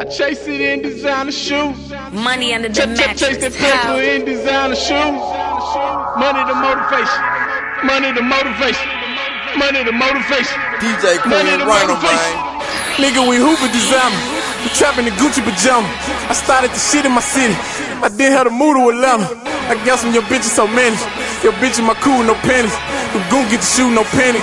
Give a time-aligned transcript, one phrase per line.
[0.00, 1.76] I chase it in designer shoes.
[2.12, 3.60] Money under the Ch- ch- chase that mattress.
[3.60, 4.00] paper How?
[4.00, 5.20] in designer shoes.
[6.16, 7.22] Money to motivation.
[7.84, 8.88] Money to motivation.
[9.60, 10.56] Money to motivation.
[10.80, 12.32] DJ Money Queen to Rhino, motivation.
[12.32, 12.96] man.
[12.96, 14.16] Nigga, we hooper designer.
[14.64, 15.84] We trapping the Gucci pajama.
[16.28, 17.52] I started the shit in my city.
[18.00, 19.28] I didn't have the mood to Atlanta.
[19.68, 20.96] I got some your bitches so many.
[21.44, 22.72] Your bitch in my cool, no panties.
[23.12, 24.40] The goon get the shoe, no panic.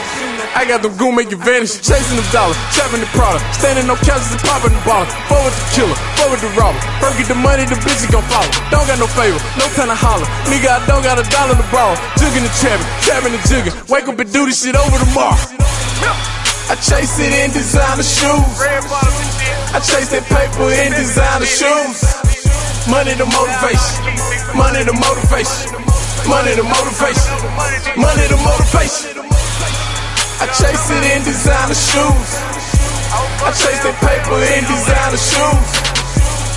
[0.56, 1.80] I got them goon make you vanish.
[1.82, 3.44] Chasing the dollar, trapping the product.
[3.56, 5.10] Standing on couches and popping the bottle.
[5.28, 6.80] Forward the killer, forward the robber.
[7.02, 8.48] First get the money, the bitch is gon' follow.
[8.72, 10.28] Don't got no favor, no time to holler.
[10.48, 11.98] Nigga, I don't got a dollar to borrow.
[12.16, 13.74] Jugging the trapping, trapping the jugging.
[13.90, 15.38] Wake up and do this shit over tomorrow.
[16.68, 18.60] I chase it in designer shoes.
[19.72, 22.04] I chase that paper in designer shoes.
[22.92, 24.04] Money to motivation.
[24.56, 25.72] Money to motivation.
[26.28, 27.36] Money to motivation.
[27.96, 29.37] Money to motivation.
[30.88, 32.32] I in designer shoes.
[33.44, 35.68] I chase that paper in designer shoes.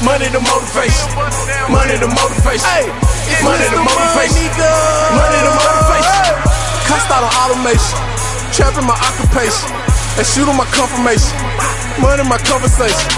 [0.06, 1.10] Money to motivation.
[1.66, 2.62] Money to motivation.
[3.42, 4.46] Money to motivation.
[5.18, 6.30] Money to motivation.
[6.86, 7.98] Cussed out on automation.
[8.54, 9.66] Trapping my occupation.
[10.14, 11.34] And shoot on my confirmation.
[11.98, 13.10] Money my conversation.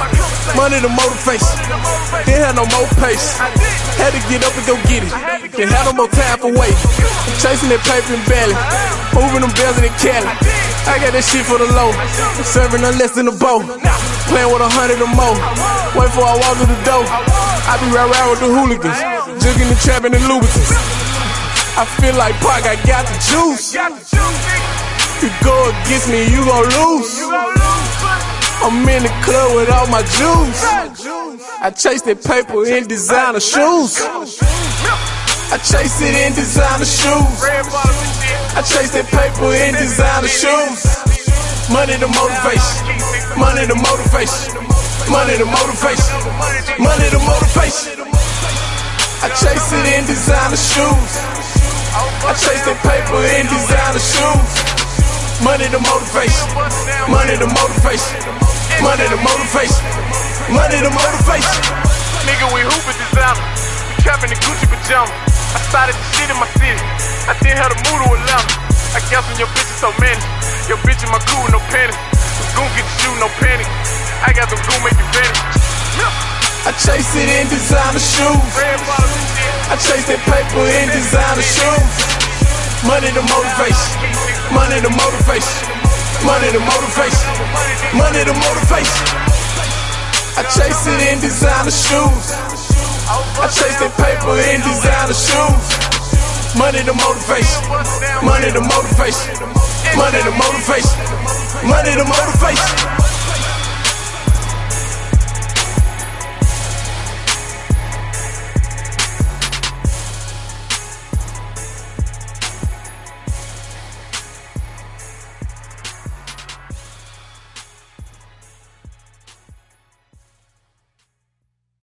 [0.56, 1.60] Money to motivation.
[2.24, 3.36] Didn't have no more patience.
[4.00, 5.12] Had to get up and go get it.
[5.60, 6.88] Didn't have no more time for waiting.
[6.96, 8.56] I'm chasing that paper and belly.
[9.12, 10.61] Moving them bells in the Cali.
[10.86, 11.92] I got this shit for the low.
[12.42, 13.62] Serving them less than a bow.
[14.30, 15.36] Playing with a hundred or more.
[15.94, 17.04] Wait for I walk through the door.
[17.06, 18.98] I be right around with the hooligans.
[19.42, 20.72] Jugging the trap and the lubricants.
[21.74, 23.72] I feel like Pac, I got the juice.
[25.22, 27.22] You go against me, you gon' lose.
[28.62, 30.62] I'm in the club with all my juice.
[31.62, 33.98] I chase that paper in designer shoes.
[35.52, 37.36] I chase it in designer shoes.
[38.56, 40.80] I chase that paper in designer shoes.
[41.68, 42.88] Money to motivation.
[43.36, 44.48] Money to motivation.
[45.12, 46.16] Money to motivation.
[46.80, 48.00] Money to motivation.
[49.20, 51.12] I chase it in designer shoes.
[52.24, 54.52] I chase that paper in designer shoes.
[55.44, 56.48] Money to motivation.
[57.12, 58.16] Money to motivation.
[58.80, 59.84] Money to motivation.
[60.48, 61.60] Money to motivation.
[62.24, 63.71] Nigga, we hooping designer.
[64.12, 65.08] The Gucci pajama.
[65.08, 66.78] I started the shit in my city.
[67.26, 68.44] I didn't have the mood to Atlanta.
[68.92, 70.20] I got some your bitches so many.
[70.68, 71.96] Your bitch in my cool, no panties.
[72.38, 73.66] The goon get the shoe, no panic.
[74.20, 75.40] I got them goon make you vanish.
[76.68, 78.52] I chase it in designer shoes.
[79.72, 81.92] I chase that paper in designer shoes.
[82.84, 83.96] Money to motivation.
[84.52, 85.56] Money to motivation.
[86.22, 87.32] Money to motivation.
[87.96, 89.04] Money to motivation.
[90.36, 92.51] I chase it in designer shoes.
[93.08, 95.66] I chase that paper in designer shoes.
[96.54, 97.62] Money to motivation.
[98.22, 99.34] Money to motivation.
[99.98, 101.02] Money to motivation.
[101.66, 103.21] Money to motivation.